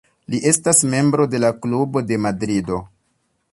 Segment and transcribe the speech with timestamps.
[0.33, 2.83] Li estas membro de la Klubo de Madrido.